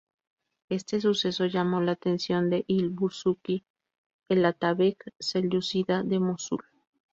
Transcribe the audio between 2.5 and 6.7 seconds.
il-Bursuqi, el atabeg selyúcida de Mosul.